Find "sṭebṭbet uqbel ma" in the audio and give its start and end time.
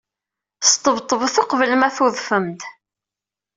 0.63-1.89